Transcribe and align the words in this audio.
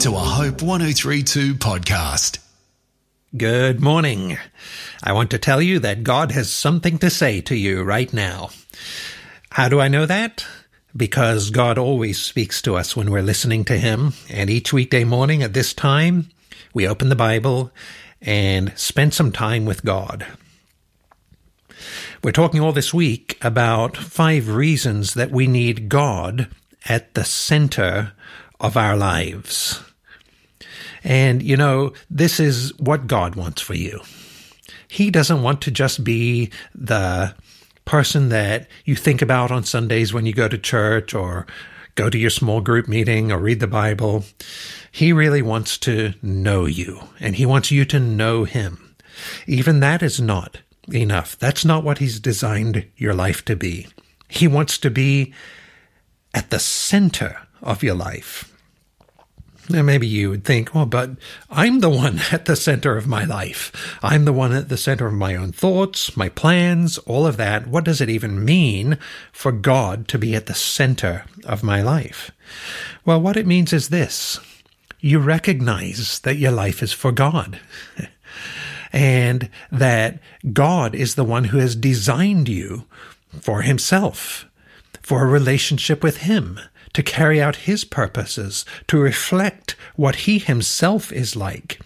to 0.00 0.16
a 0.16 0.18
Hope 0.18 0.62
1032 0.62 1.56
podcast. 1.56 2.38
Good 3.36 3.82
morning. 3.82 4.38
I 5.02 5.12
want 5.12 5.30
to 5.32 5.38
tell 5.38 5.60
you 5.60 5.78
that 5.80 6.04
God 6.04 6.32
has 6.32 6.50
something 6.50 6.96
to 7.00 7.10
say 7.10 7.42
to 7.42 7.54
you 7.54 7.82
right 7.82 8.10
now. 8.10 8.48
How 9.50 9.68
do 9.68 9.78
I 9.78 9.88
know 9.88 10.06
that? 10.06 10.46
Because 10.96 11.50
God 11.50 11.76
always 11.76 12.18
speaks 12.18 12.62
to 12.62 12.76
us 12.76 12.96
when 12.96 13.10
we're 13.10 13.20
listening 13.20 13.62
to 13.66 13.76
Him, 13.76 14.14
and 14.30 14.48
each 14.48 14.72
weekday 14.72 15.04
morning 15.04 15.42
at 15.42 15.52
this 15.52 15.74
time, 15.74 16.30
we 16.72 16.88
open 16.88 17.10
the 17.10 17.14
Bible 17.14 17.70
and 18.22 18.72
spend 18.78 19.12
some 19.12 19.32
time 19.32 19.66
with 19.66 19.84
God. 19.84 20.26
We're 22.24 22.32
talking 22.32 22.62
all 22.62 22.72
this 22.72 22.94
week 22.94 23.36
about 23.42 23.98
five 23.98 24.48
reasons 24.48 25.12
that 25.12 25.30
we 25.30 25.46
need 25.46 25.90
God 25.90 26.48
at 26.86 27.12
the 27.12 27.24
center 27.24 28.14
of 28.58 28.78
our 28.78 28.96
lives. 28.96 29.82
And, 31.02 31.42
you 31.42 31.56
know, 31.56 31.92
this 32.10 32.40
is 32.40 32.76
what 32.78 33.06
God 33.06 33.34
wants 33.34 33.62
for 33.62 33.74
you. 33.74 34.00
He 34.88 35.10
doesn't 35.10 35.42
want 35.42 35.62
to 35.62 35.70
just 35.70 36.04
be 36.04 36.50
the 36.74 37.34
person 37.84 38.28
that 38.28 38.68
you 38.84 38.94
think 38.94 39.22
about 39.22 39.50
on 39.50 39.64
Sundays 39.64 40.12
when 40.12 40.26
you 40.26 40.32
go 40.32 40.48
to 40.48 40.58
church 40.58 41.14
or 41.14 41.46
go 41.94 42.10
to 42.10 42.18
your 42.18 42.30
small 42.30 42.60
group 42.60 42.88
meeting 42.88 43.32
or 43.32 43.38
read 43.38 43.60
the 43.60 43.66
Bible. 43.66 44.24
He 44.92 45.12
really 45.12 45.42
wants 45.42 45.78
to 45.78 46.14
know 46.22 46.66
you 46.66 47.00
and 47.18 47.36
he 47.36 47.46
wants 47.46 47.70
you 47.70 47.84
to 47.86 48.00
know 48.00 48.44
him. 48.44 48.94
Even 49.46 49.80
that 49.80 50.02
is 50.02 50.20
not 50.20 50.60
enough. 50.92 51.38
That's 51.38 51.64
not 51.64 51.84
what 51.84 51.98
he's 51.98 52.20
designed 52.20 52.86
your 52.96 53.14
life 53.14 53.44
to 53.46 53.56
be. 53.56 53.88
He 54.28 54.46
wants 54.48 54.78
to 54.78 54.90
be 54.90 55.34
at 56.32 56.50
the 56.50 56.58
center 56.58 57.40
of 57.62 57.82
your 57.82 57.94
life. 57.94 58.49
Now, 59.68 59.82
maybe 59.82 60.06
you 60.06 60.30
would 60.30 60.44
think, 60.44 60.74
well, 60.74 60.86
but 60.86 61.10
I'm 61.50 61.80
the 61.80 61.90
one 61.90 62.20
at 62.32 62.46
the 62.46 62.56
center 62.56 62.96
of 62.96 63.06
my 63.06 63.24
life. 63.24 63.98
I'm 64.02 64.24
the 64.24 64.32
one 64.32 64.52
at 64.52 64.68
the 64.68 64.76
center 64.76 65.06
of 65.06 65.14
my 65.14 65.36
own 65.36 65.52
thoughts, 65.52 66.16
my 66.16 66.28
plans, 66.28 66.98
all 66.98 67.26
of 67.26 67.36
that. 67.36 67.66
What 67.66 67.84
does 67.84 68.00
it 68.00 68.10
even 68.10 68.44
mean 68.44 68.98
for 69.32 69.52
God 69.52 70.08
to 70.08 70.18
be 70.18 70.34
at 70.34 70.46
the 70.46 70.54
center 70.54 71.24
of 71.44 71.62
my 71.62 71.82
life? 71.82 72.30
Well, 73.04 73.20
what 73.20 73.36
it 73.36 73.46
means 73.46 73.72
is 73.72 73.88
this. 73.88 74.40
You 75.00 75.18
recognize 75.18 76.18
that 76.20 76.36
your 76.36 76.52
life 76.52 76.82
is 76.82 76.92
for 76.92 77.12
God. 77.12 77.60
and 78.92 79.48
that 79.70 80.18
God 80.52 80.94
is 80.94 81.14
the 81.14 81.24
one 81.24 81.44
who 81.44 81.58
has 81.58 81.76
designed 81.76 82.48
you 82.48 82.86
for 83.40 83.62
himself, 83.62 84.46
for 85.00 85.22
a 85.22 85.28
relationship 85.28 86.02
with 86.02 86.18
him, 86.18 86.58
to 86.92 87.02
carry 87.02 87.40
out 87.40 87.56
his 87.56 87.84
purposes, 87.84 88.64
to 88.88 88.98
reflect 88.98 89.76
what 89.96 90.16
he 90.26 90.38
himself 90.38 91.12
is 91.12 91.36
like. 91.36 91.80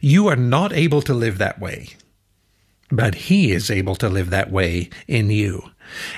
You 0.00 0.28
are 0.28 0.36
not 0.36 0.72
able 0.72 1.02
to 1.02 1.14
live 1.14 1.38
that 1.38 1.58
way, 1.58 1.96
but 2.94 3.14
he 3.14 3.52
is 3.52 3.70
able 3.70 3.96
to 3.96 4.08
live 4.08 4.30
that 4.30 4.50
way 4.50 4.90
in 5.06 5.30
you. 5.30 5.70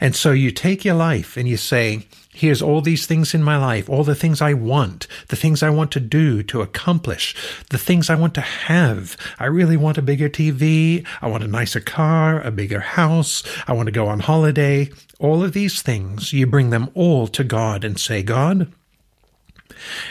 And 0.00 0.14
so 0.14 0.32
you 0.32 0.50
take 0.50 0.84
your 0.84 0.94
life 0.94 1.36
and 1.36 1.48
you 1.48 1.56
say, 1.56 2.06
Here's 2.36 2.60
all 2.60 2.80
these 2.80 3.06
things 3.06 3.32
in 3.32 3.44
my 3.44 3.56
life, 3.56 3.88
all 3.88 4.02
the 4.02 4.16
things 4.16 4.42
I 4.42 4.54
want, 4.54 5.06
the 5.28 5.36
things 5.36 5.62
I 5.62 5.70
want 5.70 5.92
to 5.92 6.00
do, 6.00 6.42
to 6.42 6.62
accomplish, 6.62 7.36
the 7.70 7.78
things 7.78 8.10
I 8.10 8.16
want 8.16 8.34
to 8.34 8.40
have. 8.40 9.16
I 9.38 9.44
really 9.44 9.76
want 9.76 9.98
a 9.98 10.02
bigger 10.02 10.28
TV. 10.28 11.06
I 11.22 11.28
want 11.28 11.44
a 11.44 11.48
nicer 11.48 11.78
car, 11.78 12.40
a 12.40 12.50
bigger 12.50 12.80
house. 12.80 13.44
I 13.68 13.72
want 13.72 13.86
to 13.86 13.92
go 13.92 14.08
on 14.08 14.18
holiday. 14.18 14.90
All 15.20 15.44
of 15.44 15.52
these 15.52 15.80
things, 15.80 16.32
you 16.32 16.48
bring 16.48 16.70
them 16.70 16.90
all 16.94 17.28
to 17.28 17.44
God 17.44 17.84
and 17.84 18.00
say, 18.00 18.24
God, 18.24 18.72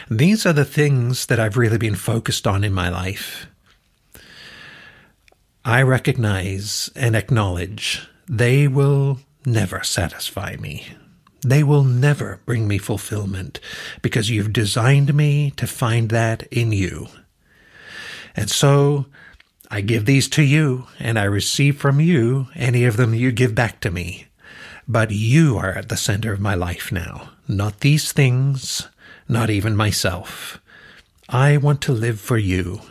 these 0.09 0.45
are 0.45 0.53
the 0.53 0.64
things 0.64 1.25
that 1.25 1.41
I've 1.41 1.58
really 1.58 1.78
been 1.78 1.95
focused 1.95 2.47
on 2.47 2.64
in 2.64 2.72
my 2.72 2.88
life. 2.88 3.47
I 5.66 5.81
recognize 5.81 6.91
and 6.94 7.16
acknowledge 7.16 8.06
they 8.28 8.68
will 8.68 9.19
never 9.46 9.81
satisfy 9.81 10.57
me. 10.59 10.88
They 11.41 11.63
will 11.63 11.85
never 11.85 12.41
bring 12.46 12.68
me 12.68 12.78
fulfillment 12.78 13.62
because 14.01 14.29
you've 14.29 14.51
designed 14.51 15.13
me 15.13 15.51
to 15.51 15.66
find 15.66 16.09
that 16.09 16.44
in 16.51 16.74
you. 16.74 17.07
And 18.35 18.50
so 18.50 19.06
I 19.72 19.79
give 19.79 20.06
these 20.06 20.28
to 20.29 20.44
you 20.44 20.88
and 21.00 21.18
I 21.18 21.24
receive 21.24 21.78
from 21.78 22.01
you 22.01 22.47
any 22.56 22.84
of 22.84 22.97
them 22.97 23.13
you 23.13 23.31
give 23.31 23.56
back 23.56 23.80
to 23.81 23.91
me. 23.91 24.28
But 24.85 25.12
you 25.12 25.57
are 25.57 25.72
at 25.72 25.88
the 25.88 25.95
center 25.95 26.34
of 26.34 26.41
my 26.41 26.56
life 26.56 26.91
now, 26.91 27.30
not 27.47 27.80
these 27.80 28.12
things, 28.12 28.90
not 29.30 29.50
even 29.50 29.78
myself. 29.78 30.59
I 31.30 31.56
want 31.56 31.80
to 31.84 31.94
live 31.94 32.19
for 32.19 32.38
you, 32.38 32.81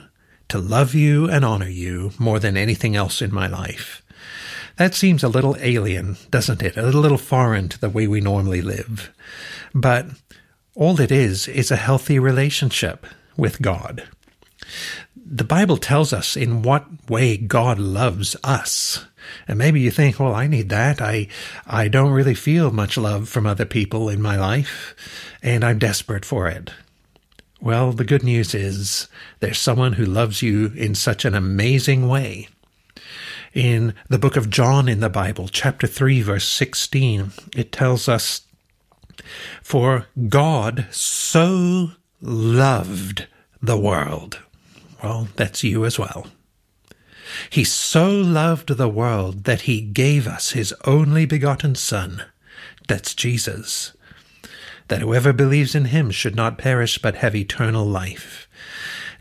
to 0.53 0.59
love 0.59 0.95
you 0.95 1.31
and 1.31 1.47
honor 1.47 1.69
you 1.69 2.13
more 2.19 2.39
than 2.39 2.59
anything 2.59 2.95
else 2.95 3.23
in 3.23 3.33
my 3.33 3.47
life. 3.47 4.03
That 4.77 4.95
seems 4.95 5.23
a 5.23 5.29
little 5.29 5.57
alien, 5.61 6.19
doesn't 6.31 6.63
it? 6.63 6.77
A 6.77 6.83
little 6.83 7.17
foreign 7.17 7.71
to 7.71 7.81
the 7.81 7.89
way 7.89 8.07
we 8.07 8.21
normally 8.21 8.61
live. 8.61 9.11
But 9.73 10.09
all 10.75 11.01
it 11.01 11.11
is 11.11 11.49
is 11.49 11.71
a 11.71 11.77
healthy 11.77 12.19
relationship 12.19 13.07
with 13.35 13.63
God. 13.63 14.07
The 15.17 15.45
Bible 15.45 15.79
tells 15.79 16.13
us 16.13 16.37
in 16.37 16.61
what 16.61 17.09
way 17.09 17.39
God 17.39 17.79
loves 17.79 18.37
us. 18.45 19.07
And 19.49 19.57
maybe 19.57 19.81
you 19.81 19.91
think, 19.91 20.21
well, 20.21 20.35
I 20.35 20.49
need 20.49 20.69
that. 20.69 21.01
I, 21.01 21.29
I 21.67 21.89
don't 21.89 22.13
really 22.13 22.35
feel 22.35 22.71
much 22.71 22.99
love 22.99 23.27
from 23.27 23.47
other 23.47 23.65
people 23.65 24.11
in 24.11 24.21
my 24.21 24.37
life, 24.37 24.95
and 25.43 25.65
I'm 25.65 25.79
desperate 25.79 26.27
for 26.27 26.47
it. 26.47 26.71
Well, 27.63 27.93
the 27.93 28.05
good 28.05 28.25
news 28.25 28.55
is 28.55 29.07
there's 29.39 29.59
someone 29.59 29.93
who 29.93 30.05
loves 30.05 30.43
you 30.43 30.73
in 30.77 30.97
such 30.97 31.25
an 31.25 31.35
amazing 31.35 32.09
way 32.09 32.49
in 33.55 33.95
the 34.09 34.19
book 34.19 34.37
of 34.37 34.51
John 34.51 34.89
in 34.89 35.01
the 35.01 35.09
Bible, 35.09 35.49
chapter 35.49 35.87
3, 35.87 36.23
verse 36.23 36.49
16, 36.49 37.33
it 37.55 37.71
tells 37.71 38.09
us, 38.09 38.43
For 39.63 40.07
God 40.29 40.87
so 40.91 41.93
loved 42.21 43.27
the 43.63 43.79
world. 43.79 44.41
Well, 45.03 45.29
that's 45.37 45.63
you 45.63 45.85
as 45.85 45.99
well. 45.99 46.27
He 47.49 47.65
so 47.65 48.11
loved 48.11 48.77
the 48.77 48.89
world 48.89 49.45
that 49.45 49.63
he 49.63 49.81
gave 49.81 50.27
us 50.27 50.51
his 50.51 50.75
only 50.85 51.27
begotten 51.27 51.75
Son. 51.75 52.25
That's 52.89 53.15
Jesus. 53.15 53.93
That 54.93 55.01
whoever 55.01 55.33
believes 55.33 55.75
in 55.75 55.87
him 55.87 56.11
should 56.11 56.37
not 56.37 56.59
perish 56.59 56.99
but 56.99 57.15
have 57.15 57.35
eternal 57.35 57.87
life. 57.87 58.47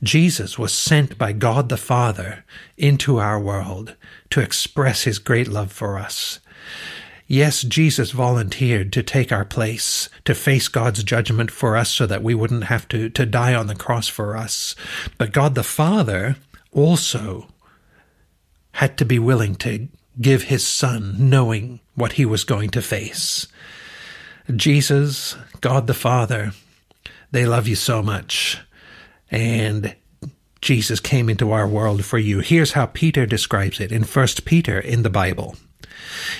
Jesus 0.03 0.59
was 0.59 0.73
sent 0.73 1.17
by 1.17 1.31
God 1.31 1.69
the 1.69 1.77
Father 1.77 2.43
into 2.75 3.19
our 3.19 3.39
world 3.39 3.95
to 4.31 4.41
express 4.41 5.03
his 5.03 5.17
great 5.17 5.47
love 5.47 5.71
for 5.71 5.97
us. 5.97 6.41
Yes, 7.25 7.61
Jesus 7.61 8.11
volunteered 8.11 8.91
to 8.91 9.01
take 9.01 9.31
our 9.31 9.45
place, 9.45 10.09
to 10.25 10.35
face 10.35 10.67
God's 10.67 11.05
judgment 11.05 11.51
for 11.51 11.77
us 11.77 11.89
so 11.89 12.05
that 12.05 12.21
we 12.21 12.35
wouldn't 12.35 12.65
have 12.65 12.85
to, 12.89 13.09
to 13.09 13.25
die 13.25 13.53
on 13.53 13.67
the 13.67 13.73
cross 13.73 14.09
for 14.09 14.35
us. 14.35 14.75
But 15.17 15.31
God 15.31 15.55
the 15.55 15.63
Father 15.63 16.35
also 16.73 17.47
had 18.73 18.97
to 18.97 19.05
be 19.05 19.19
willing 19.19 19.55
to 19.55 19.87
give 20.19 20.43
his 20.43 20.67
son 20.67 21.15
knowing 21.17 21.79
what 21.95 22.11
he 22.11 22.25
was 22.25 22.43
going 22.43 22.71
to 22.71 22.81
face. 22.81 23.47
Jesus, 24.53 25.37
God 25.61 25.87
the 25.87 25.93
Father, 25.93 26.53
they 27.31 27.45
love 27.45 27.67
you 27.67 27.75
so 27.75 28.01
much. 28.01 28.59
And 29.29 29.95
Jesus 30.61 30.99
came 30.99 31.29
into 31.29 31.51
our 31.51 31.67
world 31.67 32.03
for 32.03 32.17
you. 32.17 32.39
Here's 32.39 32.73
how 32.73 32.87
Peter 32.87 33.25
describes 33.25 33.79
it 33.79 33.91
in 33.91 34.03
1 34.03 34.27
Peter 34.45 34.79
in 34.79 35.03
the 35.03 35.09
Bible. 35.09 35.55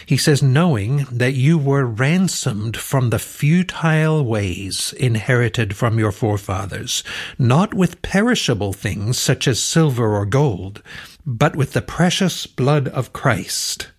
He 0.05 0.17
says, 0.17 0.43
knowing 0.43 1.05
that 1.11 1.33
you 1.33 1.57
were 1.57 1.85
ransomed 1.85 2.77
from 2.77 3.09
the 3.09 3.19
futile 3.19 4.25
ways 4.25 4.93
inherited 4.93 5.75
from 5.75 5.99
your 5.99 6.11
forefathers, 6.11 7.03
not 7.37 7.73
with 7.73 8.01
perishable 8.01 8.73
things 8.73 9.17
such 9.19 9.47
as 9.47 9.61
silver 9.61 10.15
or 10.15 10.25
gold, 10.25 10.81
but 11.25 11.55
with 11.55 11.73
the 11.73 11.81
precious 11.81 12.47
blood 12.47 12.87
of 12.89 13.13
Christ, 13.13 13.91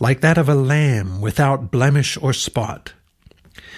like 0.00 0.20
that 0.20 0.38
of 0.38 0.48
a 0.48 0.54
lamb 0.54 1.20
without 1.20 1.70
blemish 1.70 2.16
or 2.16 2.32
spot. 2.32 2.92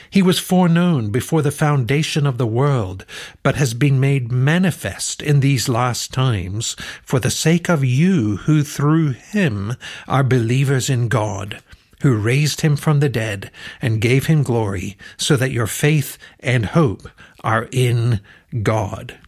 He 0.08 0.22
was 0.22 0.38
foreknown 0.38 1.10
before 1.10 1.42
the 1.42 1.50
foundation 1.50 2.26
of 2.26 2.38
the 2.38 2.46
world, 2.46 3.04
but 3.42 3.56
has 3.56 3.74
been 3.74 4.00
made 4.00 4.32
manifest 4.32 5.20
in 5.20 5.40
these 5.40 5.68
last 5.68 6.12
times 6.12 6.76
for 7.02 7.20
the 7.20 7.30
sake 7.30 7.68
of 7.68 7.84
you 7.84 8.38
who 8.38 8.62
through 8.62 9.10
him 9.10 9.76
are 10.08 10.24
believers 10.24 10.88
in 10.88 11.08
God, 11.08 11.62
who 12.02 12.16
raised 12.16 12.62
him 12.62 12.76
from 12.76 13.00
the 13.00 13.08
dead 13.08 13.50
and 13.82 14.00
gave 14.00 14.26
him 14.26 14.42
glory, 14.42 14.96
so 15.16 15.36
that 15.36 15.52
your 15.52 15.66
faith 15.66 16.16
and 16.40 16.66
hope 16.66 17.08
are 17.44 17.68
in 17.70 18.20
God. 18.62 19.18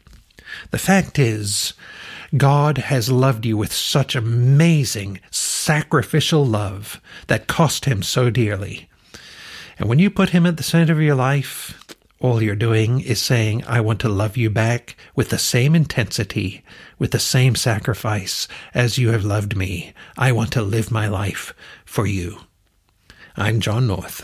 The 0.71 0.79
fact 0.79 1.19
is, 1.19 1.75
God 2.37 2.79
has 2.79 3.11
loved 3.11 3.45
you 3.45 3.57
with 3.57 3.73
such 3.73 4.17
amazing, 4.17 5.21
sacrificial 5.31 6.47
love 6.47 7.01
that 7.27 7.47
cost 7.47 7.85
him 7.85 8.03
so 8.03 8.31
dearly. 8.31 8.89
And 9.83 9.89
when 9.89 9.99
you 9.99 10.11
put 10.11 10.31
Him 10.31 10.47
at 10.47 10.59
the 10.59 10.63
center 10.63 10.93
of 10.93 11.03
your 11.03 11.17
life, 11.17 11.97
all 12.21 12.41
you're 12.41 12.55
doing 12.55 13.01
is 13.01 13.21
saying, 13.21 13.65
I 13.67 13.81
want 13.81 13.99
to 14.03 14.09
love 14.09 14.37
you 14.37 14.49
back 14.49 14.95
with 15.17 15.31
the 15.31 15.39
same 15.39 15.75
intensity, 15.75 16.63
with 17.01 17.11
the 17.11 17.19
same 17.19 17.57
sacrifice 17.57 18.47
as 18.75 18.97
you 18.97 19.09
have 19.11 19.25
loved 19.25 19.57
me. 19.57 19.93
I 20.17 20.31
want 20.31 20.53
to 20.53 20.63
live 20.63 20.93
my 20.93 21.09
life 21.09 21.53
for 21.85 22.07
you. 22.07 22.39
I'm 23.37 23.59
John 23.59 23.89
North. 23.89 24.21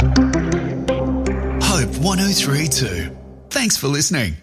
Hope 0.00 1.96
1032. 2.02 3.16
Thanks 3.48 3.76
for 3.76 3.86
listening. 3.86 4.38